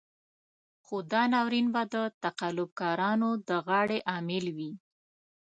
خو 0.85 0.97
دا 1.11 1.21
ناورين 1.33 1.67
به 1.73 1.81
د 1.93 1.95
تقلب 2.23 2.69
کارانو 2.81 3.29
د 3.47 3.49
غاړې 3.67 3.99
امېل 4.17 4.45
وي. 4.57 4.71